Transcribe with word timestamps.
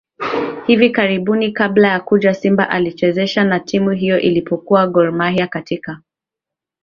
hivi 0.67 0.89
karibuni 0.89 1.51
kabla 1.51 1.87
ya 1.87 1.99
kuja 1.99 2.33
Simba 2.33 2.69
alishacheza 2.69 3.43
na 3.43 3.59
timu 3.59 3.89
hiyo 3.91 4.15
alipokuwa 4.15 4.87
Gor 4.87 5.11
Mahia 5.11 5.47
katika 5.47 6.01